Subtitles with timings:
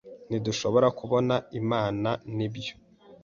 [0.27, 2.73] Ntidushobora kubona Imana nibyo